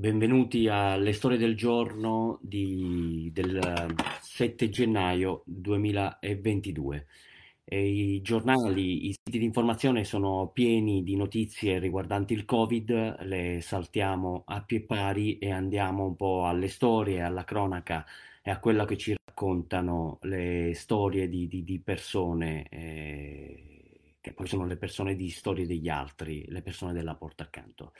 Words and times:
benvenuti 0.00 0.66
alle 0.66 1.12
storie 1.12 1.36
del 1.36 1.54
giorno 1.54 2.38
di, 2.40 3.30
del 3.34 3.94
7 4.22 4.70
gennaio 4.70 5.42
2022. 5.44 7.06
E 7.64 7.86
I 7.86 8.22
giornali, 8.22 9.08
i 9.08 9.12
siti 9.12 9.38
di 9.38 9.44
informazione 9.44 10.04
sono 10.04 10.50
pieni 10.54 11.02
di 11.02 11.16
notizie 11.16 11.78
riguardanti 11.78 12.32
il 12.32 12.46
Covid, 12.46 13.20
le 13.24 13.60
saltiamo 13.60 14.44
a 14.46 14.62
pie 14.64 14.80
pari 14.80 15.36
e 15.36 15.52
andiamo 15.52 16.06
un 16.06 16.16
po' 16.16 16.46
alle 16.46 16.68
storie, 16.68 17.20
alla 17.20 17.44
cronaca 17.44 18.06
e 18.42 18.50
a 18.50 18.58
quello 18.58 18.86
che 18.86 18.96
ci 18.96 19.14
raccontano 19.22 20.16
le 20.22 20.72
storie 20.74 21.28
di, 21.28 21.46
di, 21.46 21.62
di 21.62 21.78
persone, 21.78 22.66
eh, 22.70 24.16
che 24.18 24.32
poi 24.32 24.46
sono 24.46 24.64
le 24.64 24.76
persone 24.76 25.14
di 25.14 25.28
storie 25.28 25.66
degli 25.66 25.90
altri, 25.90 26.46
le 26.48 26.62
persone 26.62 26.94
della 26.94 27.14
porta 27.16 27.42
accanto. 27.42 27.92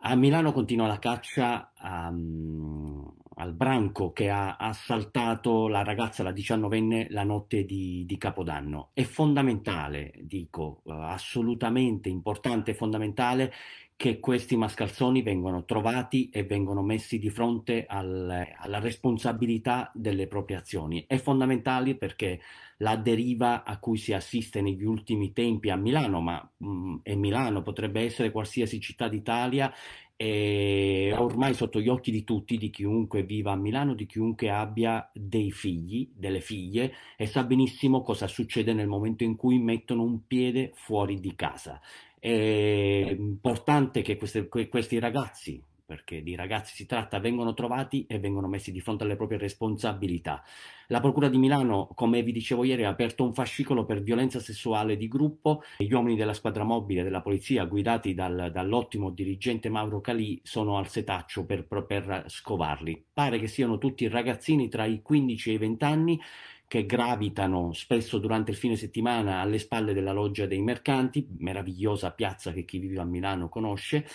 A 0.00 0.14
Milano 0.14 0.52
continua 0.52 0.86
la 0.86 0.98
caccia 0.98 1.72
um, 1.82 3.14
al 3.36 3.52
branco 3.54 4.12
che 4.12 4.30
ha 4.30 4.56
assaltato 4.56 5.68
la 5.68 5.82
ragazza, 5.82 6.22
la 6.22 6.32
diciannovenne, 6.32 7.08
la 7.10 7.24
notte 7.24 7.64
di, 7.64 8.04
di 8.06 8.16
Capodanno. 8.18 8.90
È 8.92 9.02
fondamentale, 9.02 10.12
dico, 10.20 10.82
uh, 10.84 10.92
assolutamente 10.92 12.08
importante 12.08 12.72
e 12.72 12.74
fondamentale 12.74 13.52
che 13.96 14.20
questi 14.20 14.56
mascalzoni 14.56 15.22
vengano 15.22 15.64
trovati 15.64 16.28
e 16.28 16.44
vengono 16.44 16.82
messi 16.82 17.18
di 17.18 17.30
fronte 17.30 17.86
al, 17.88 18.46
alla 18.58 18.78
responsabilità 18.78 19.90
delle 19.94 20.26
proprie 20.26 20.58
azioni. 20.58 21.04
È 21.06 21.16
fondamentale 21.16 21.94
perché 21.94 22.40
la 22.78 22.96
deriva 22.96 23.64
a 23.64 23.78
cui 23.78 23.96
si 23.96 24.12
assiste 24.12 24.60
negli 24.60 24.84
ultimi 24.84 25.32
tempi 25.32 25.70
a 25.70 25.76
Milano, 25.76 26.20
ma 26.20 26.46
mh, 26.58 26.68
mm, 26.68 26.96
è 27.02 27.14
Milano, 27.14 27.62
potrebbe 27.62 28.02
essere 28.02 28.30
qualsiasi 28.30 28.80
città 28.80 29.08
d'Italia, 29.08 29.72
è 30.14 31.14
ormai 31.16 31.52
sotto 31.54 31.80
gli 31.80 31.88
occhi 31.88 32.10
di 32.10 32.24
tutti, 32.24 32.56
di 32.56 32.70
chiunque 32.70 33.22
viva 33.22 33.52
a 33.52 33.56
Milano, 33.56 33.94
di 33.94 34.06
chiunque 34.06 34.50
abbia 34.50 35.10
dei 35.12 35.50
figli, 35.50 36.10
delle 36.14 36.40
figlie 36.40 36.92
e 37.16 37.26
sa 37.26 37.44
benissimo 37.44 38.02
cosa 38.02 38.26
succede 38.26 38.72
nel 38.72 38.88
momento 38.88 39.24
in 39.24 39.36
cui 39.36 39.58
mettono 39.58 40.02
un 40.02 40.26
piede 40.26 40.72
fuori 40.74 41.20
di 41.20 41.34
casa. 41.34 41.80
È 42.26 43.14
importante 43.16 44.02
che 44.02 44.16
queste, 44.16 44.48
questi 44.48 44.98
ragazzi, 44.98 45.62
perché 45.84 46.24
di 46.24 46.34
ragazzi 46.34 46.74
si 46.74 46.84
tratta, 46.84 47.20
vengono 47.20 47.54
trovati 47.54 48.04
e 48.08 48.18
vengono 48.18 48.48
messi 48.48 48.72
di 48.72 48.80
fronte 48.80 49.04
alle 49.04 49.14
proprie 49.14 49.38
responsabilità. 49.38 50.42
La 50.88 50.98
Procura 50.98 51.28
di 51.28 51.38
Milano, 51.38 51.88
come 51.94 52.24
vi 52.24 52.32
dicevo 52.32 52.64
ieri, 52.64 52.82
ha 52.82 52.88
aperto 52.88 53.22
un 53.22 53.32
fascicolo 53.32 53.84
per 53.84 54.02
violenza 54.02 54.40
sessuale 54.40 54.96
di 54.96 55.06
gruppo. 55.06 55.62
Gli 55.78 55.92
uomini 55.92 56.16
della 56.16 56.34
squadra 56.34 56.64
mobile 56.64 57.04
della 57.04 57.22
polizia, 57.22 57.64
guidati 57.64 58.12
dal, 58.12 58.50
dall'ottimo 58.52 59.10
dirigente 59.10 59.68
Mauro 59.68 60.00
Calì, 60.00 60.40
sono 60.42 60.78
al 60.78 60.88
setaccio 60.88 61.44
per, 61.46 61.64
per 61.64 62.24
scovarli. 62.26 63.04
Pare 63.12 63.38
che 63.38 63.46
siano 63.46 63.78
tutti 63.78 64.08
ragazzini 64.08 64.68
tra 64.68 64.84
i 64.84 65.00
15 65.00 65.50
e 65.50 65.52
i 65.52 65.58
20 65.58 65.84
anni 65.84 66.20
che 66.68 66.86
gravitano 66.86 67.72
spesso 67.72 68.18
durante 68.18 68.50
il 68.50 68.56
fine 68.56 68.76
settimana 68.76 69.40
alle 69.40 69.58
spalle 69.58 69.92
della 69.92 70.12
loggia 70.12 70.46
dei 70.46 70.60
mercanti, 70.60 71.26
meravigliosa 71.38 72.12
piazza 72.12 72.52
che 72.52 72.64
chi 72.64 72.78
vive 72.78 73.00
a 73.00 73.04
Milano 73.04 73.48
conosce, 73.48 74.06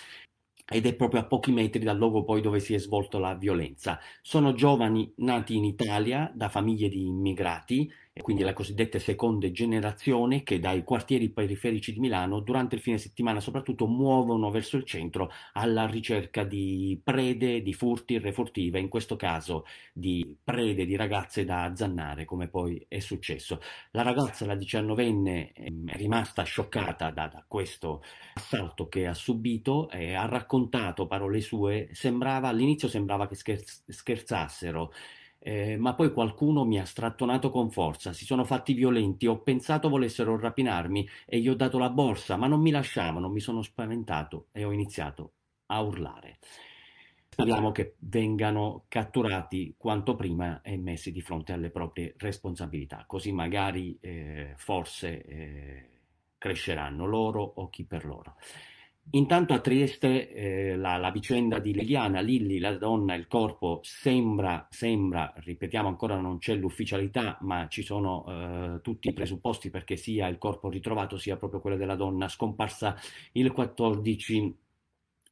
ed 0.68 0.86
è 0.86 0.94
proprio 0.94 1.20
a 1.20 1.26
pochi 1.26 1.52
metri 1.52 1.82
dal 1.82 1.96
luogo 1.96 2.24
poi 2.24 2.40
dove 2.40 2.60
si 2.60 2.74
è 2.74 2.78
svolta 2.78 3.18
la 3.18 3.34
violenza. 3.34 3.98
Sono 4.20 4.54
giovani 4.54 5.12
nati 5.16 5.56
in 5.56 5.64
Italia 5.64 6.30
da 6.34 6.48
famiglie 6.48 6.88
di 6.88 7.06
immigrati 7.06 7.90
quindi 8.20 8.42
la 8.42 8.52
cosiddetta 8.52 8.98
seconda 8.98 9.50
generazione 9.50 10.42
che 10.42 10.60
dai 10.60 10.84
quartieri 10.84 11.30
periferici 11.30 11.94
di 11.94 12.00
Milano 12.00 12.40
durante 12.40 12.74
il 12.74 12.82
fine 12.82 12.98
settimana 12.98 13.40
soprattutto 13.40 13.86
muovono 13.86 14.50
verso 14.50 14.76
il 14.76 14.84
centro 14.84 15.30
alla 15.54 15.86
ricerca 15.86 16.44
di 16.44 17.00
prede, 17.02 17.62
di 17.62 17.72
furti, 17.72 18.18
refurtive, 18.18 18.78
in 18.78 18.88
questo 18.88 19.16
caso 19.16 19.64
di 19.94 20.36
prede 20.44 20.84
di 20.84 20.94
ragazze 20.94 21.44
da 21.46 21.64
azzannare 21.64 22.26
come 22.26 22.48
poi 22.48 22.84
è 22.86 22.98
successo. 22.98 23.60
La 23.92 24.02
ragazza, 24.02 24.44
la 24.44 24.56
diciannovenne, 24.56 25.52
ehm, 25.52 25.88
è 25.88 25.96
rimasta 25.96 26.42
scioccata 26.42 27.10
da, 27.10 27.28
da 27.28 27.44
questo 27.48 28.02
assalto 28.34 28.88
che 28.88 29.06
ha 29.06 29.14
subito 29.14 29.88
e 29.88 30.14
ha 30.14 30.26
raccontato 30.26 31.06
parole 31.06 31.40
sue, 31.40 31.88
sembrava 31.92 32.48
all'inizio 32.48 32.88
sembrava 32.88 33.26
che 33.26 33.36
scherz- 33.36 33.84
scherzassero 33.90 34.92
eh, 35.44 35.76
ma 35.76 35.94
poi 35.94 36.12
qualcuno 36.12 36.64
mi 36.64 36.78
ha 36.78 36.84
strattonato 36.84 37.50
con 37.50 37.70
forza, 37.70 38.12
si 38.12 38.24
sono 38.24 38.44
fatti 38.44 38.74
violenti, 38.74 39.26
ho 39.26 39.40
pensato 39.40 39.88
volessero 39.88 40.38
rapinarmi 40.38 41.08
e 41.26 41.40
gli 41.40 41.48
ho 41.48 41.54
dato 41.54 41.78
la 41.78 41.90
borsa, 41.90 42.36
ma 42.36 42.46
non 42.46 42.60
mi 42.60 42.70
lasciavano, 42.70 43.28
mi 43.28 43.40
sono 43.40 43.62
spaventato 43.62 44.46
e 44.52 44.64
ho 44.64 44.70
iniziato 44.70 45.32
a 45.66 45.80
urlare. 45.80 46.38
Speriamo 47.28 47.72
che 47.72 47.96
vengano 48.00 48.84
catturati 48.88 49.74
quanto 49.78 50.14
prima 50.14 50.60
e 50.60 50.76
messi 50.76 51.10
di 51.10 51.22
fronte 51.22 51.52
alle 51.52 51.70
proprie 51.70 52.14
responsabilità, 52.18 53.04
così 53.06 53.32
magari 53.32 53.98
eh, 54.00 54.52
forse 54.56 55.24
eh, 55.24 55.88
cresceranno 56.36 57.06
loro 57.06 57.42
o 57.42 57.68
chi 57.70 57.84
per 57.84 58.04
loro. 58.04 58.36
Intanto 59.10 59.52
a 59.52 59.60
Trieste 59.60 60.32
eh, 60.32 60.76
la, 60.76 60.96
la, 60.96 61.10
vicenda 61.10 61.58
di 61.58 61.74
Liliana, 61.74 62.20
Lilli, 62.20 62.58
la 62.58 62.76
donna, 62.78 63.14
il 63.14 63.26
corpo, 63.26 63.80
sembra, 63.82 64.66
sembra, 64.70 65.34
ripetiamo 65.36 65.88
ancora 65.88 66.16
non 66.16 66.38
c'è 66.38 66.54
l'ufficialità, 66.54 67.36
ma 67.42 67.68
ci 67.68 67.82
sono 67.82 68.24
eh, 68.26 68.80
tutti 68.80 69.08
i 69.08 69.12
presupposti 69.12 69.68
perché 69.68 69.96
sia 69.96 70.28
il 70.28 70.38
corpo 70.38 70.70
ritrovato 70.70 71.18
sia 71.18 71.36
proprio 71.36 71.60
quello 71.60 71.76
della 71.76 71.96
donna 71.96 72.28
scomparsa 72.28 72.96
il 73.32 73.52
14 73.52 74.56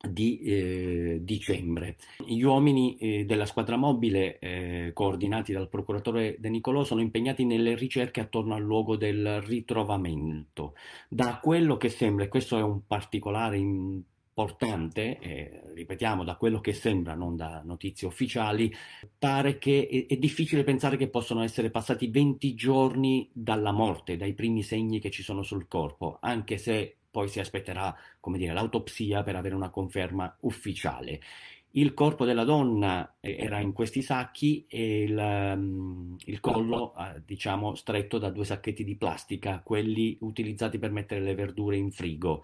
di 0.09 0.39
eh, 0.41 1.19
dicembre. 1.23 1.97
Gli 2.25 2.43
uomini 2.43 2.97
eh, 2.97 3.25
della 3.25 3.47
squadra 3.47 3.77
mobile, 3.77 4.39
eh, 4.39 4.91
coordinati 4.95 5.53
dal 5.53 5.69
procuratore 5.69 6.37
De 6.39 6.49
Nicolò, 6.49 6.85
sono 6.85 7.01
impegnati 7.01 7.45
nelle 7.45 7.75
ricerche 7.75 8.21
attorno 8.21 8.55
al 8.55 8.63
luogo 8.63 8.97
del 8.97 9.41
ritrovamento. 9.43 10.75
Da 11.09 11.39
quello 11.43 11.77
che 11.77 11.91
sembra, 11.91 12.25
e 12.25 12.29
questo 12.29 12.57
è 12.57 12.63
un 12.63 12.87
particolare 12.87 13.59
importante, 13.59 15.19
eh, 15.19 15.61
ripetiamo, 15.75 16.25
da 16.25 16.37
quello 16.37 16.61
che 16.61 16.73
sembra, 16.73 17.15
non 17.15 17.37
da 17.37 17.61
notizie 17.63 18.07
ufficiali, 18.07 18.73
pare 19.19 19.59
che 19.59 19.87
è, 20.09 20.15
è 20.15 20.17
difficile 20.17 20.65
pensare 20.65 20.97
che 20.97 21.09
possano 21.09 21.43
essere 21.43 21.71
passati 21.71 22.09
20 22.09 22.55
giorni 22.55 23.29
dalla 23.33 23.73
morte, 23.73 24.17
dai 24.17 24.33
primi 24.33 24.63
segni 24.63 24.99
che 24.99 25.11
ci 25.11 25.23
sono 25.23 25.43
sul 25.43 25.69
corpo, 25.69 26.17
anche 26.21 26.57
se 26.57 27.00
poi 27.11 27.29
si 27.29 27.41
aspetterà 27.41 27.95
come 28.21 28.39
dire, 28.39 28.53
l'autopsia 28.53 29.23
per 29.23 29.37
avere 29.37 29.55
una 29.55 29.71
conferma 29.71 30.37
ufficiale. 30.41 31.21
Il 31.73 31.95
corpo 31.95 32.25
della 32.25 32.43
donna 32.43 33.17
eh, 33.21 33.37
era 33.39 33.61
in 33.61 33.73
questi 33.73 34.03
sacchi 34.03 34.65
e 34.67 35.03
il, 35.03 35.17
um, 35.17 36.17
il 36.25 36.41
collo, 36.41 36.95
uh, 36.97 37.21
diciamo, 37.25 37.77
stretto 37.77 38.19
da 38.19 38.31
due 38.31 38.45
sacchetti 38.45 38.83
di 38.83 38.97
plastica, 38.97 39.61
quelli 39.63 40.17
utilizzati 40.21 40.81
per 40.81 40.91
mettere 40.91 41.21
le 41.21 41.35
verdure 41.35 41.77
in 41.77 41.93
frigo. 41.93 42.43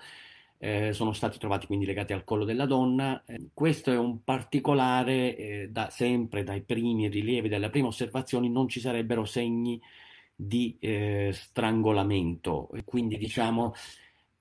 Eh, 0.59 0.93
sono 0.93 1.13
stati 1.13 1.39
trovati 1.39 1.67
quindi 1.67 1.87
legati 1.87 2.13
al 2.13 2.23
collo 2.23 2.45
della 2.45 2.67
donna. 2.67 3.25
Eh, 3.27 3.49
questo 3.53 3.91
è 3.91 3.99
un 3.99 4.23
particolare, 4.23 5.37
eh, 5.37 5.69
da 5.71 5.91
sempre 5.91 6.45
dai 6.45 6.63
primi 6.63 7.09
rilievi, 7.09 7.49
dalle 7.49 7.69
prime 7.69 7.89
osservazioni, 7.89 8.49
non 8.49 8.69
ci 8.69 8.79
sarebbero 8.79 9.25
segni 9.25 9.81
di 10.37 10.77
eh, 10.79 11.31
strangolamento. 11.33 12.71
Quindi 12.85 13.17
diciamo 13.19 13.75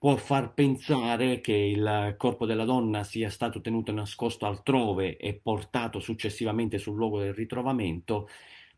può 0.05 0.17
far 0.17 0.53
pensare 0.53 1.41
che 1.41 1.53
il 1.53 2.13
corpo 2.15 2.45
della 2.45 2.63
donna 2.63 3.03
sia 3.03 3.31
stato 3.31 3.59
tenuto 3.59 3.91
nascosto 3.91 4.45
altrove 4.45 5.17
e 5.17 5.33
portato 5.33 5.99
successivamente 5.99 6.77
sul 6.77 6.95
luogo 6.95 7.21
del 7.21 7.33
ritrovamento, 7.33 8.29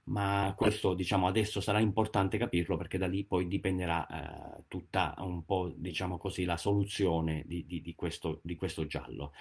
ma 0.04 0.54
questo 0.56 0.94
diciamo 0.94 1.28
adesso 1.28 1.60
sarà 1.60 1.82
importante 1.82 2.38
capirlo 2.38 2.78
perché 2.78 2.98
da 2.98 3.08
lì 3.08 3.26
poi 3.26 3.46
dipenderà 3.46 4.08
eh, 4.08 4.64
tutta 4.70 5.16
un 5.18 5.44
po' 5.44 5.70
diciamo 5.76 6.18
così 6.18 6.46
la 6.46 6.56
soluzione 6.56 7.44
di, 7.46 7.66
di, 7.66 7.82
di, 7.82 7.94
questo, 7.94 8.40
di 8.42 8.56
questo 8.56 8.86
giallo. 8.86 9.34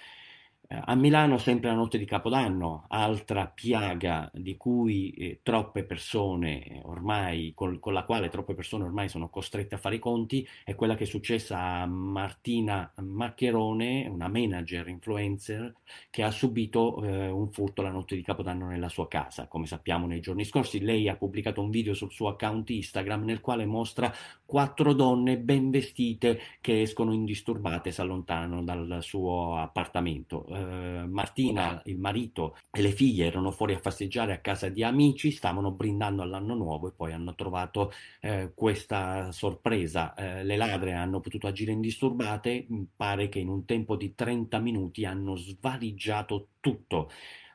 Eh, 0.69 0.81
a 0.83 0.95
Milano 0.95 1.37
sempre 1.37 1.69
la 1.69 1.75
notte 1.75 1.97
di 1.97 2.03
Capodanno, 2.03 2.87
altra 2.89 3.47
piaga 3.47 4.29
di 4.33 4.57
cui 4.57 5.11
eh, 5.11 5.39
troppe 5.41 5.83
persone 5.85 6.65
eh, 6.65 6.81
ormai, 6.83 7.53
col, 7.55 7.79
con 7.79 7.93
la 7.93 8.03
quale 8.03 8.27
troppe 8.27 8.53
persone 8.53 8.83
ormai 8.83 9.07
sono 9.07 9.29
costrette 9.29 9.75
a 9.75 9.77
fare 9.77 9.95
i 9.95 9.99
conti, 9.99 10.45
è 10.65 10.75
quella 10.75 10.95
che 10.95 11.05
è 11.05 11.07
successa 11.07 11.57
a 11.57 11.85
Martina 11.85 12.91
Maccherone, 12.97 14.07
una 14.07 14.27
manager 14.27 14.89
influencer 14.89 15.73
che 16.09 16.23
ha 16.23 16.31
subito 16.31 17.01
eh, 17.01 17.29
un 17.29 17.49
furto 17.49 17.81
la 17.81 17.91
notte 17.91 18.17
di 18.17 18.21
Capodanno 18.21 18.67
nella 18.67 18.89
sua 18.89 19.07
casa. 19.07 19.47
Come 19.47 19.67
sappiamo 19.67 20.05
nei 20.05 20.19
giorni 20.19 20.43
scorsi, 20.43 20.81
lei 20.81 21.07
ha 21.07 21.15
pubblicato 21.15 21.61
un 21.61 21.69
video 21.69 21.93
sul 21.93 22.11
suo 22.11 22.27
account 22.27 22.69
Instagram 22.71 23.23
nel 23.23 23.39
quale 23.39 23.65
mostra 23.65 24.13
quattro 24.45 24.91
donne 24.91 25.37
ben 25.37 25.69
vestite 25.69 26.39
che 26.59 26.81
escono 26.81 27.13
indisturbate, 27.13 27.91
si 27.91 28.01
allontanano 28.01 28.63
dal 28.63 28.97
suo 29.01 29.55
appartamento 29.55 30.45
eh, 30.47 31.05
Martina, 31.07 31.81
il 31.85 31.97
marito 31.99 32.57
e 32.71 32.81
le 32.81 32.91
figlie 32.91 33.25
erano 33.25 33.51
fuori 33.51 33.73
a 33.73 33.79
festeggiare 33.79 34.33
a 34.33 34.39
casa 34.39 34.69
di 34.69 34.83
amici, 34.83 35.31
stavano 35.31 35.71
brindando 35.71 36.21
all'anno 36.21 36.55
nuovo 36.55 36.87
e 36.87 36.93
poi 36.95 37.13
hanno 37.13 37.35
trovato 37.35 37.91
eh, 38.21 38.51
questa 38.55 39.31
sorpresa. 39.31 40.13
Eh, 40.13 40.43
le 40.43 40.55
ladre 40.57 40.93
hanno 40.93 41.19
potuto 41.19 41.47
agire 41.47 41.71
indisturbate, 41.71 42.67
pare 42.95 43.29
che 43.29 43.39
in 43.39 43.49
un 43.49 43.65
tempo 43.65 43.95
di 43.95 44.15
30 44.15 44.59
minuti 44.59 45.05
hanno 45.05 45.35
svaligiato 45.35 46.49
tutto. 46.59 47.09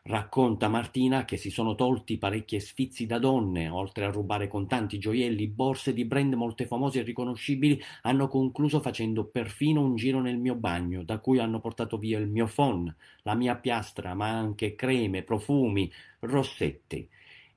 Racconta 0.05 0.69
Martina 0.69 1.25
che 1.25 1.37
si 1.37 1.49
sono 1.51 1.77
tolti 1.77 2.19
parecchie 2.19 2.59
sfizi 2.59 3.07
da 3.07 3.19
donne, 3.21 3.69
oltre 3.69 4.05
a 4.05 4.11
rubare 4.11 4.49
contanti, 4.49 4.99
gioielli, 4.99 5.47
borse 5.47 5.93
di 5.93 6.05
brand 6.05 6.35
molte 6.35 6.67
famose 6.67 7.01
e 7.01 7.03
riconoscibili, 7.03 7.81
hanno 8.03 8.27
concluso 8.27 8.81
facendo 8.81 9.27
perfino 9.27 9.81
un 9.81 9.95
giro 9.95 10.21
nel 10.21 10.39
mio 10.39 10.57
bagno, 10.57 11.05
da 11.05 11.19
cui 11.19 11.39
hanno 11.39 11.61
portato 11.61 11.99
via 11.99 12.19
il 12.19 12.29
mio 12.29 12.47
phon, 12.53 12.93
la 13.23 13.35
mia 13.35 13.55
piastra, 13.57 14.15
ma 14.15 14.29
anche 14.29 14.75
creme, 14.75 15.23
profumi, 15.23 15.91
rossetti. 16.21 17.09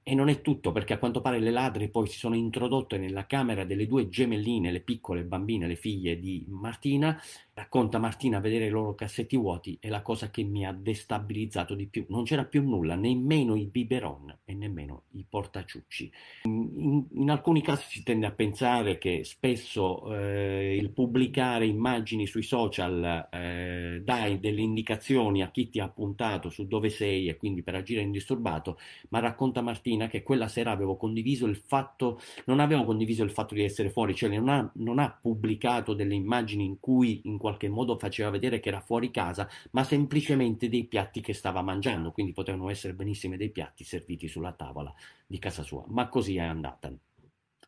E 0.04 0.14
non 0.14 0.30
è 0.30 0.42
tutto, 0.42 0.72
perché 0.72 0.94
a 0.94 1.00
quanto 1.00 1.22
pare 1.22 1.40
le 1.40 1.50
ladre 1.50 1.90
poi 1.90 2.08
si 2.08 2.20
sono 2.20 2.36
introdotte 2.36 3.00
nella 3.00 3.26
camera 3.26 3.66
delle 3.66 3.88
due 3.88 4.08
gemelline, 4.08 4.72
le 4.72 4.82
piccole 4.82 5.24
bambine, 5.24 5.66
le 5.66 5.76
figlie 5.76 6.20
di 6.20 6.46
Martina. 6.48 7.20
Racconta 7.58 8.00
Martina 8.00 8.42
vedere 8.42 8.66
i 8.66 8.70
loro 8.70 8.96
cassetti 8.96 9.38
vuoti 9.38 9.78
è 9.80 9.88
la 9.88 10.02
cosa 10.02 10.30
che 10.30 10.44
mi 10.44 10.66
ha 10.66 10.74
destabilizzato 10.74 11.74
di 11.74 11.88
più. 11.88 12.06
Non 12.10 12.26
c'era 12.26 12.44
più 12.44 12.62
nulla, 12.62 12.96
nemmeno 12.96 13.56
i 13.56 13.66
biberon 13.68 14.40
e 14.44 14.54
nemmeno 14.54 15.04
i 15.12 15.26
portaciucci. 15.28 16.12
In, 16.44 17.06
in 17.14 17.30
alcuni 17.30 17.62
casi 17.62 17.86
si 17.88 18.04
tende 18.04 18.26
a 18.26 18.32
pensare 18.32 18.98
che 18.98 19.24
spesso 19.24 20.14
eh, 20.14 20.76
il 20.76 20.90
pubblicare 20.90 21.66
immagini 21.66 22.28
sui 22.28 22.44
social 22.44 23.30
eh, 23.32 24.02
dai 24.04 24.42
delle 24.42 24.60
indicazioni 24.60 25.42
a 25.42 25.50
chi 25.50 25.70
ti 25.70 25.80
ha 25.80 25.88
puntato 25.88 26.50
su 26.50 26.68
dove 26.68 26.90
sei 26.90 27.30
e 27.30 27.38
quindi 27.38 27.64
per 27.64 27.76
agire 27.76 28.02
indisturbato, 28.02 28.78
ma 29.12 29.20
racconta 29.20 29.62
Martina 29.62 30.08
che 30.08 30.24
quella 30.24 30.50
sera 30.50 30.72
avevo 30.72 30.98
condiviso 30.98 31.46
il 31.46 31.56
fatto, 31.56 32.20
non 32.48 32.60
avevo 32.60 32.84
condiviso 32.84 33.24
il 33.24 33.32
fatto 33.32 33.54
di 33.54 33.64
essere 33.64 33.92
fuori, 33.92 34.14
cioè 34.14 34.28
non 34.28 34.50
ha, 34.50 34.70
non 34.74 35.00
ha 35.00 35.18
pubblicato 35.22 35.94
delle 35.94 36.16
immagini 36.16 36.66
in 36.66 36.82
cui 36.82 37.22
in 37.24 37.44
qualche 37.46 37.70
modo 37.70 37.96
faceva 38.00 38.32
vedere 38.32 38.60
che 38.60 38.70
era 38.70 38.82
fuori 38.82 39.12
casa, 39.12 39.48
ma 39.72 39.84
semplicemente 39.84 40.68
dei 40.68 40.86
piatti 40.86 41.22
che 41.22 41.36
stava 41.36 41.62
mangiando, 41.62 42.12
quindi 42.12 42.32
potevano 42.32 42.72
essere 42.72 42.96
benissimo 42.96 43.38
dei 43.38 43.52
piatti 43.52 43.84
serviti 43.84 44.28
sulla 44.28 44.52
tavola 44.52 44.92
di 45.28 45.38
casa 45.38 45.62
sua, 45.62 45.84
ma 45.90 46.10
così 46.10 46.38
è 46.38 46.42
andata. 46.42 46.92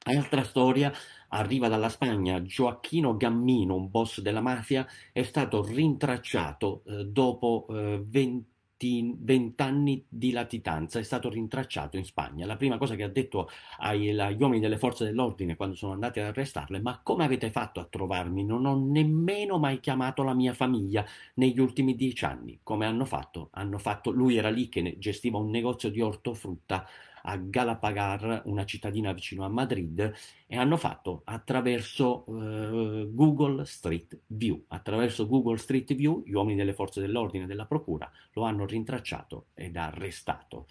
Altra 0.05 0.43
storia 0.43 0.91
arriva 1.29 1.67
dalla 1.67 1.89
Spagna. 1.89 2.41
Gioacchino 2.41 3.17
Gammino, 3.17 3.75
un 3.75 3.91
boss 3.91 4.21
della 4.21 4.41
mafia, 4.41 4.87
è 5.11 5.21
stato 5.21 5.63
rintracciato 5.63 6.81
eh, 6.87 7.05
dopo 7.05 7.67
eh, 7.69 8.01
20 8.03 8.56
vent'anni 8.79 10.05
di 10.07 10.31
latitanza, 10.31 10.99
è 10.99 11.03
stato 11.03 11.29
rintracciato 11.29 11.97
in 11.97 12.05
Spagna. 12.05 12.45
La 12.45 12.57
prima 12.57 12.77
cosa 12.77 12.95
che 12.95 13.03
ha 13.03 13.09
detto 13.09 13.49
agli, 13.79 14.15
uomini 14.37 14.59
delle 14.59 14.77
forze 14.77 15.05
dell'ordine 15.05 15.55
quando 15.55 15.75
sono 15.75 15.93
andati 15.93 16.19
ad 16.19 16.27
arrestarle, 16.27 16.79
ma 16.79 16.99
come 17.01 17.25
avete 17.25 17.49
fatto 17.49 17.79
a 17.79 17.85
trovarmi? 17.85 18.45
Non 18.45 18.65
ho 18.65 18.75
nemmeno 18.77 19.57
mai 19.57 19.79
chiamato 19.79 20.21
la 20.23 20.33
mia 20.35 20.53
famiglia 20.53 21.05
negli 21.35 21.59
ultimi 21.59 21.95
dieci 21.95 22.25
anni. 22.25 22.59
Come 22.61 22.85
hanno 22.85 23.05
fatto? 23.05 23.49
Hanno 23.53 23.79
fatto, 23.79 24.11
lui 24.11 24.37
era 24.37 24.49
lì 24.49 24.69
che 24.69 24.95
gestiva 24.99 25.37
un 25.37 25.49
negozio 25.49 25.89
di 25.89 26.01
ortofrutta 26.01 26.85
a 27.29 27.37
Galapagar, 27.37 28.43
una 28.45 28.65
cittadina 28.65 29.11
vicino 29.11 29.43
a 29.43 29.49
Madrid, 29.49 30.13
e 30.47 30.57
hanno 30.57 30.77
fatto 30.77 31.21
attraverso 31.25 32.23
uh, 32.29 33.13
Google 33.13 33.65
Street 33.65 34.17
View. 34.27 34.63
Attraverso 34.67 35.27
Google 35.27 35.57
Street 35.57 35.93
View 35.93 36.23
gli 36.25 36.33
uomini 36.33 36.55
delle 36.55 36.73
forze 36.73 37.01
dell'ordine 37.01 37.43
e 37.43 37.47
della 37.47 37.65
procura 37.65 38.09
lo 38.33 38.43
hanno 38.43 38.65
rintracciato 38.65 39.47
ed 39.53 39.75
arrestato. 39.75 40.67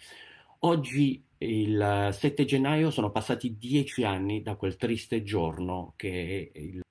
Oggi, 0.61 1.23
il 1.37 2.09
7 2.11 2.45
gennaio, 2.45 2.89
sono 2.89 3.11
passati 3.11 3.57
dieci 3.57 4.03
anni 4.03 4.41
da 4.41 4.55
quel 4.55 4.75
triste 4.75 5.21
giorno 5.21 5.93
che 5.95 6.51
il 6.55 6.81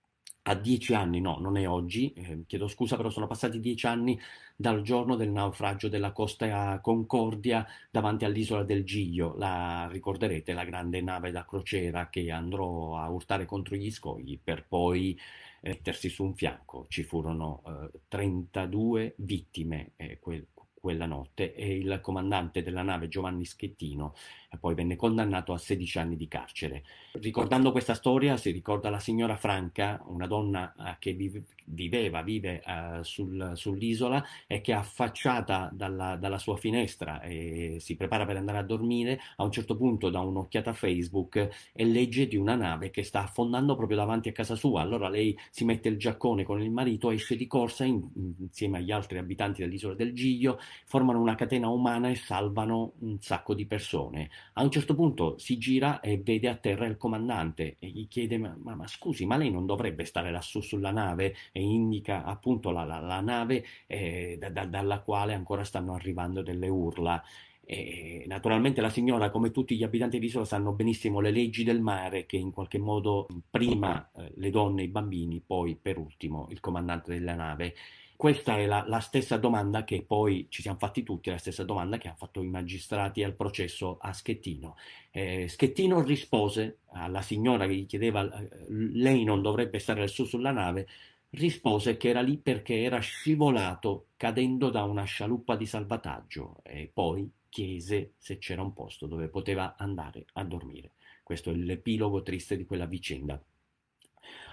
a 0.48 0.54
dieci 0.54 0.94
anni, 0.94 1.20
no, 1.20 1.38
non 1.40 1.56
è 1.56 1.69
oggi, 1.69 2.12
eh, 2.12 2.44
chiedo 2.46 2.69
scusa, 2.69 2.96
però 2.96 3.10
sono 3.10 3.26
passati 3.26 3.58
dieci 3.58 3.87
anni 3.87 4.19
dal 4.54 4.82
giorno 4.82 5.16
del 5.16 5.31
naufragio 5.31 5.88
della 5.88 6.12
Costa 6.12 6.78
Concordia 6.81 7.66
davanti 7.90 8.25
all'isola 8.25 8.62
del 8.62 8.84
Giglio. 8.84 9.34
La 9.37 9.88
ricorderete, 9.90 10.52
la 10.52 10.64
grande 10.64 11.00
nave 11.00 11.32
da 11.32 11.44
crociera 11.44 12.08
che 12.10 12.31
andrò 12.31 12.96
a 12.96 13.08
urtare 13.08 13.44
contro 13.44 13.75
gli 13.75 13.90
scogli 13.90 14.38
per 14.43 14.66
poi 14.69 15.19
eh, 15.60 15.70
mettersi 15.70 16.08
su 16.08 16.22
un 16.22 16.34
fianco. 16.37 16.87
Ci 16.88 17.02
furono 17.02 17.62
eh, 17.66 17.98
32 18.06 19.14
vittime 19.19 19.93
eh, 19.96 20.19
quel, 20.20 20.46
quella 20.87 21.06
notte 21.06 21.54
e 21.54 21.76
il 21.76 21.98
comandante 22.00 22.62
della 22.62 22.82
nave 22.82 23.08
Giovanni 23.08 23.44
Schettino 23.44 24.14
poi 24.58 24.75
venne 24.75 24.97
condannato 24.97 25.53
a 25.53 25.58
16 25.58 25.99
anni 25.99 26.17
di 26.17 26.29
carcere. 26.29 26.85
Ricordando 27.12 27.73
questa 27.73 27.94
storia 27.94 28.37
si 28.37 28.50
ricorda 28.50 28.91
la 28.91 28.99
signora 28.99 29.37
Franca, 29.37 30.03
una 30.06 30.26
donna 30.26 30.75
eh, 30.79 30.97
che 30.99 31.12
vive, 31.12 31.44
viveva, 31.64 32.23
vive 32.23 32.62
uh, 32.64 33.03
sul, 33.03 33.53
sull'isola 33.55 34.25
e 34.47 34.61
che 34.61 34.73
affacciata 34.73 35.70
dalla, 35.73 36.17
dalla, 36.17 36.38
sua 36.38 36.56
finestra 36.56 37.23
e 37.23 37.79
si 37.81 37.97
prepara 37.97 38.26
per 38.26 38.37
andare 38.37 38.58
a 38.58 38.62
dormire, 38.62 39.19
a 39.37 39.44
un 39.44 39.50
certo 39.50 39.76
punto 39.76 40.11
dà 40.11 40.20
un'occhiata 40.20 40.70
a 40.70 40.75
Facebook 40.75 41.70
e 41.73 41.85
legge 41.85 42.26
di 42.26 42.37
una 42.37 42.55
nave 42.55 42.91
che 42.91 43.03
sta 43.03 43.23
affondando 43.23 43.75
proprio 43.76 43.97
davanti 43.97 44.29
a 44.29 44.32
casa 44.32 44.55
sua. 44.55 44.82
Allora 44.82 45.08
lei 45.08 45.37
si 45.50 45.64
mette 45.64 45.88
il 45.88 45.97
giaccone 45.97 46.44
con 46.44 46.61
il 46.61 46.70
marito, 46.70 47.11
esce 47.11 47.37
di 47.37 47.47
corsa 47.47 47.85
in, 47.85 48.03
insieme 48.38 48.79
agli 48.79 48.93
altri 48.93 49.19
abitanti 49.19 49.62
dell'isola 49.62 49.94
del 49.94 50.12
Giglio, 50.12 50.61
formano 50.85 51.20
una 51.20 51.35
catena 51.35 51.69
umana 51.69 52.08
e 52.11 52.14
salvano 52.17 52.93
un 53.00 53.19
sacco 53.20 53.55
di 53.55 53.67
persone. 53.67 54.31
A 54.54 54.62
un 54.62 54.70
certo 54.70 54.94
punto 54.94 55.38
si 55.38 55.58
gira 55.58 56.00
e 56.00 56.19
vede 56.19 56.48
a 56.48 56.56
terra 56.56 56.87
il 56.87 56.96
comandante 56.96 57.76
e 57.78 57.88
gli 57.88 58.08
chiede: 58.08 58.38
Ma, 58.38 58.56
ma, 58.62 58.75
ma 58.75 58.87
scusi, 58.87 59.26
ma 59.26 59.37
lei 59.37 59.50
non 59.50 59.66
dovrebbe 59.66 60.04
stare 60.04 60.31
lassù 60.31 60.60
sulla 60.60 60.90
nave? 60.90 61.34
E 61.52 61.62
indica 61.62 62.25
appunto 62.25 62.70
la, 62.70 62.84
la, 62.84 63.00
la 63.00 63.20
nave 63.20 63.64
eh, 63.87 64.37
da, 64.38 64.50
da, 64.50 64.64
dalla 64.64 65.00
quale 65.00 65.34
ancora 65.34 65.64
stanno 65.64 65.94
arrivando 65.94 66.43
delle 66.43 66.69
urla. 66.69 67.22
E 67.69 68.25
naturalmente 68.28 68.81
la 68.81 68.90
signora, 68.90 69.31
come 69.31 69.50
tutti 69.50 69.76
gli 69.76 69.82
abitanti 69.82 70.19
dell'isola, 70.19 70.44
sanno 70.44 70.72
benissimo 70.72 71.19
le 71.20 71.32
leggi 71.32 71.64
del 71.64 71.81
mare 71.81 72.25
che 72.25 72.37
in 72.37 72.52
qualche 72.52 72.78
modo 72.78 73.26
prima 73.50 74.08
eh, 74.14 74.32
le 74.37 74.50
donne 74.50 74.82
e 74.82 74.84
i 74.84 74.88
bambini, 74.88 75.43
poi 75.44 75.76
per 75.76 75.98
ultimo 75.98 76.46
il 76.50 76.60
comandante 76.60 77.12
della 77.12 77.34
nave. 77.34 77.75
Questa 78.17 78.57
è 78.57 78.67
la, 78.67 78.85
la, 78.87 79.01
stessa 79.01 79.37
domanda 79.37 79.85
che 79.85 80.03
poi 80.03 80.47
ci 80.49 80.63
siamo 80.63 80.79
fatti 80.79 81.03
tutti, 81.03 81.29
la 81.29 81.37
stessa 81.39 81.65
domanda 81.65 81.99
che 81.99 82.09
hanno 82.09 82.17
fatto 82.17 82.43
i 82.43 82.49
magistrati 82.49 83.23
al 83.23 83.35
processo 83.35 83.99
a 84.01 84.13
Schettino. 84.13 84.77
Eh, 85.11 85.49
Schettino 85.49 86.03
rispose 86.03 86.79
alla 86.93 87.21
signora 87.21 87.67
che 87.67 87.75
gli 87.75 87.87
chiedeva 87.87 88.23
eh, 88.23 88.49
lei 88.69 89.23
non 89.23 89.43
dovrebbe 89.43 89.79
stare 89.79 90.01
lassù 90.01 90.25
sulla 90.25 90.51
nave, 90.51 90.89
rispose 91.31 91.97
che 91.99 92.09
era 92.09 92.23
lì 92.23 92.39
perché 92.39 92.83
era 92.83 92.99
scivolato 93.01 94.07
cadendo 94.17 94.71
da 94.71 94.85
una 94.85 95.05
scialuppa 95.05 95.55
di 95.55 95.67
salvataggio 95.67 96.61
e 96.63 96.91
poi 96.93 97.31
chiese 97.51 98.15
se 98.17 98.39
c'era 98.39 98.63
un 98.63 98.73
posto 98.73 99.06
dove 99.06 99.29
poteva 99.29 99.77
andare 99.77 100.25
a 100.35 100.44
dormire. 100.44 100.93
Questo 101.23 101.51
è 101.51 101.55
l'epilogo 101.55 102.23
triste 102.23 102.56
di 102.56 102.65
quella 102.65 102.87
vicenda. 102.87 103.43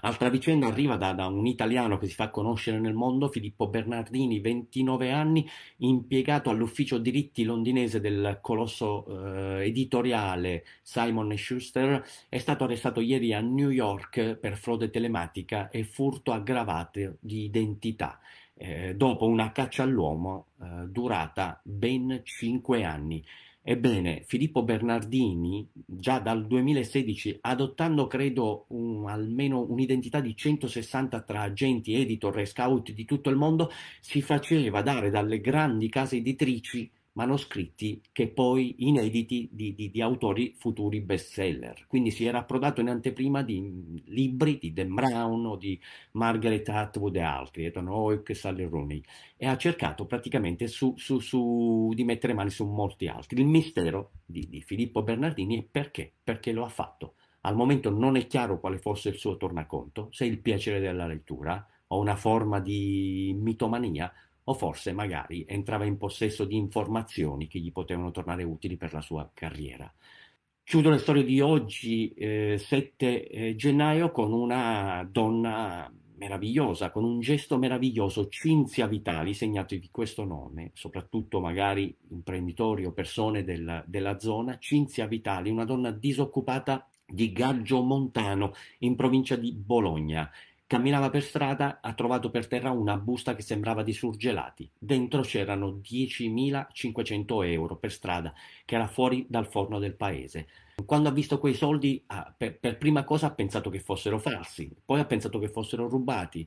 Altra 0.01 0.29
vicenda 0.29 0.67
arriva 0.67 0.97
da, 0.97 1.13
da, 1.13 1.27
un 1.27 1.45
italiano 1.45 1.97
che 1.97 2.07
si 2.07 2.13
fa 2.13 2.29
conoscere 2.29 2.79
nel 2.79 2.93
mondo, 2.93 3.29
Filippo 3.29 3.67
Bernardini, 3.67 4.41
29 4.41 5.11
anni, 5.11 5.49
impiegato 5.77 6.49
all'ufficio 6.49 6.97
diritti 6.97 7.43
londinese 7.43 8.01
del 8.01 8.39
colosso 8.41 9.05
eh, 9.05 9.65
editoriale 9.65 10.65
Simon 10.81 11.35
Schuster, 11.37 12.03
è 12.27 12.37
stato 12.37 12.65
arrestato 12.65 12.99
ieri 12.99 13.33
a 13.33 13.39
New 13.39 13.69
York 13.69 14.35
per 14.35 14.57
frode 14.57 14.89
telematica 14.89 15.69
e 15.69 15.85
furto 15.85 16.33
aggravato 16.33 17.15
di 17.19 17.43
identità. 17.45 18.19
Eh, 18.55 18.95
dopo 18.95 19.25
una 19.25 19.51
caccia 19.51 19.83
all'uomo 19.83 20.47
eh, 20.61 20.85
durata 20.87 21.59
ben 21.63 22.21
5 22.23 22.83
anni. 22.83 23.23
Ebbene, 23.65 24.23
Filippo 24.25 24.61
Bernardini, 24.61 25.65
già 25.73 26.19
dal 26.19 26.45
2016, 26.45 27.37
adottando 27.39 28.07
credo 28.07 28.65
un, 28.69 29.07
almeno 29.07 29.65
un'identità 29.69 30.19
di 30.19 30.35
160 30.35 31.21
tra 31.21 31.43
agenti, 31.43 31.93
editor 31.93 32.39
e 32.39 32.45
scout 32.45 32.91
di 32.91 33.05
tutto 33.05 33.29
il 33.29 33.37
mondo, 33.37 33.71
si 34.01 34.21
faceva 34.21 34.81
dare 34.81 35.09
dalle 35.09 35.39
grandi 35.39 35.87
case 35.87 36.17
editrici 36.17 36.91
manoscritti 37.13 38.01
che 38.11 38.27
poi 38.27 38.75
inediti 38.79 39.49
di, 39.51 39.75
di, 39.75 39.91
di, 39.91 40.01
autori 40.01 40.55
futuri 40.57 41.01
bestseller. 41.01 41.85
Quindi 41.87 42.11
si 42.11 42.25
era 42.25 42.39
approdato 42.39 42.81
in 42.81 42.89
anteprima 42.89 43.43
di 43.43 44.01
libri 44.05 44.57
di 44.57 44.73
Dan 44.73 44.93
Brown 44.93 45.45
o 45.45 45.55
di 45.55 45.79
Margaret 46.11 46.67
Atwood 46.69 47.15
e 47.15 47.21
altri, 47.21 47.65
Ethan 47.65 47.87
Hawke 47.87 48.33
Sally 48.33 48.65
Rooney, 48.65 49.01
e 49.37 49.45
ha 49.45 49.57
cercato 49.57 50.05
praticamente 50.05 50.67
su, 50.67 50.93
su, 50.97 51.19
su, 51.19 51.91
di 51.93 52.03
mettere 52.03 52.33
mani 52.33 52.49
su 52.49 52.65
molti 52.65 53.07
altri. 53.07 53.41
Il 53.41 53.47
mistero 53.47 54.11
di, 54.25 54.47
di 54.49 54.61
Filippo 54.61 55.03
Bernardini 55.03 55.59
è 55.59 55.63
perché? 55.69 56.11
Perché 56.23 56.51
lo 56.51 56.65
ha 56.65 56.69
fatto. 56.69 57.15
Al 57.41 57.55
momento 57.55 57.89
non 57.89 58.15
è 58.15 58.25
chiaro 58.25 58.59
quale 58.59 58.77
fosse 58.79 59.09
il 59.09 59.17
suo 59.17 59.37
tornaconto, 59.37 60.07
se 60.11 60.25
il 60.25 60.39
piacere 60.39 60.79
della 60.79 61.05
lettura 61.05 61.67
o 61.87 61.99
una 61.99 62.15
forma 62.15 62.59
di 62.59 63.35
mitomania 63.37 64.11
o 64.45 64.53
forse 64.53 64.91
magari 64.91 65.45
entrava 65.47 65.85
in 65.85 65.97
possesso 65.97 66.45
di 66.45 66.55
informazioni 66.55 67.47
che 67.47 67.59
gli 67.59 67.71
potevano 67.71 68.11
tornare 68.11 68.43
utili 68.43 68.77
per 68.77 68.93
la 68.93 69.01
sua 69.01 69.29
carriera. 69.33 69.91
Chiudo 70.65 70.89
le 70.89 70.97
storie 70.97 71.25
di 71.25 71.41
oggi, 71.41 72.13
eh, 72.13 72.57
7 72.57 73.27
eh, 73.27 73.55
gennaio, 73.55 74.11
con 74.11 74.31
una 74.31 75.07
donna 75.09 75.91
meravigliosa, 76.15 76.89
con 76.89 77.03
un 77.03 77.19
gesto 77.19 77.57
meraviglioso, 77.57 78.29
Cinzia 78.29 78.87
Vitali, 78.87 79.33
segnatevi 79.33 79.89
questo 79.91 80.23
nome, 80.23 80.71
soprattutto 80.73 81.41
magari 81.41 81.93
imprenditori 82.09 82.85
o 82.85 82.93
persone 82.93 83.43
del, 83.43 83.83
della 83.85 84.19
zona, 84.19 84.57
Cinzia 84.57 85.05
Vitali, 85.05 85.49
una 85.49 85.65
donna 85.65 85.91
disoccupata 85.91 86.87
di 87.05 87.33
Gaggio 87.33 87.81
Montano, 87.81 88.53
in 88.79 88.95
provincia 88.95 89.35
di 89.35 89.51
Bologna. 89.51 90.31
Camminava 90.73 91.11
per 91.11 91.21
strada, 91.21 91.81
ha 91.81 91.93
trovato 91.93 92.31
per 92.31 92.47
terra 92.47 92.71
una 92.71 92.97
busta 92.97 93.35
che 93.35 93.43
sembrava 93.43 93.83
di 93.83 93.93
surgelati. 93.93 94.67
Dentro 94.75 95.21
c'erano 95.21 95.79
10.500 95.83 97.45
euro 97.45 97.75
per 97.75 97.91
strada, 97.91 98.33
che 98.65 98.73
era 98.73 98.87
fuori 98.87 99.23
dal 99.29 99.45
forno 99.45 99.77
del 99.77 99.93
paese. 99.93 100.47
Quando 100.83 101.09
ha 101.09 101.11
visto 101.11 101.37
quei 101.37 101.53
soldi, 101.53 102.03
ah, 102.07 102.33
per, 102.35 102.57
per 102.57 102.79
prima 102.79 103.03
cosa 103.03 103.27
ha 103.27 103.33
pensato 103.35 103.69
che 103.69 103.81
fossero 103.81 104.17
falsi, 104.17 104.75
poi 104.83 104.99
ha 104.99 105.05
pensato 105.05 105.37
che 105.37 105.47
fossero 105.47 105.87
rubati, 105.87 106.43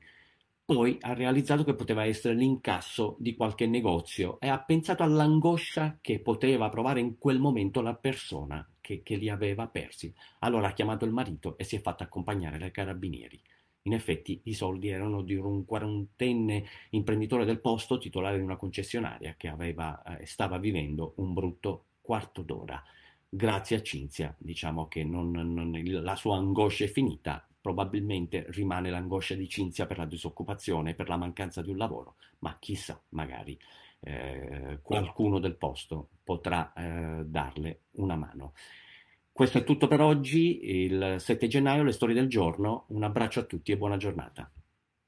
poi 0.64 0.98
ha 1.02 1.12
realizzato 1.12 1.62
che 1.62 1.76
poteva 1.76 2.04
essere 2.04 2.34
l'incasso 2.34 3.14
di 3.20 3.36
qualche 3.36 3.68
negozio 3.68 4.40
e 4.40 4.48
ha 4.48 4.58
pensato 4.58 5.04
all'angoscia 5.04 5.98
che 6.00 6.18
poteva 6.18 6.68
provare 6.68 6.98
in 6.98 7.16
quel 7.16 7.38
momento 7.38 7.80
la 7.80 7.94
persona 7.94 8.68
che, 8.80 9.04
che 9.04 9.14
li 9.14 9.28
aveva 9.28 9.68
persi. 9.68 10.12
Allora 10.40 10.66
ha 10.66 10.72
chiamato 10.72 11.04
il 11.04 11.12
marito 11.12 11.56
e 11.56 11.62
si 11.62 11.76
è 11.76 11.80
fatto 11.80 12.02
accompagnare 12.02 12.58
dai 12.58 12.72
carabinieri. 12.72 13.40
In 13.86 13.94
effetti 13.94 14.40
i 14.44 14.54
soldi 14.54 14.88
erano 14.88 15.22
di 15.22 15.34
un 15.36 15.64
quarantenne 15.64 16.64
imprenditore 16.90 17.44
del 17.44 17.60
posto, 17.60 17.98
titolare 17.98 18.36
di 18.36 18.42
una 18.42 18.56
concessionaria, 18.56 19.34
che 19.36 19.46
aveva, 19.48 20.02
eh, 20.02 20.26
stava 20.26 20.58
vivendo 20.58 21.14
un 21.16 21.32
brutto 21.32 21.84
quarto 22.00 22.42
d'ora. 22.42 22.82
Grazie 23.28 23.76
a 23.76 23.82
Cinzia, 23.82 24.34
diciamo 24.38 24.88
che 24.88 25.04
non, 25.04 25.30
non, 25.30 25.72
la 25.84 26.16
sua 26.16 26.36
angoscia 26.36 26.84
è 26.84 26.88
finita, 26.88 27.46
probabilmente 27.60 28.46
rimane 28.48 28.90
l'angoscia 28.90 29.34
di 29.34 29.48
Cinzia 29.48 29.86
per 29.86 29.98
la 29.98 30.06
disoccupazione, 30.06 30.94
per 30.94 31.08
la 31.08 31.16
mancanza 31.16 31.62
di 31.62 31.70
un 31.70 31.76
lavoro, 31.76 32.16
ma 32.40 32.56
chissà, 32.58 33.00
magari 33.10 33.56
eh, 34.00 34.80
qualcuno 34.82 35.38
del 35.38 35.56
posto 35.56 36.08
potrà 36.24 36.72
eh, 36.72 37.24
darle 37.24 37.82
una 37.92 38.16
mano. 38.16 38.52
Questo 39.36 39.58
è 39.58 39.64
tutto 39.64 39.86
per 39.86 40.00
oggi, 40.00 40.84
il 40.86 41.16
7 41.18 41.46
gennaio, 41.46 41.82
le 41.82 41.92
storie 41.92 42.14
del 42.14 42.26
giorno. 42.26 42.86
Un 42.86 43.02
abbraccio 43.02 43.40
a 43.40 43.42
tutti 43.42 43.70
e 43.70 43.76
buona 43.76 43.98
giornata. 43.98 44.50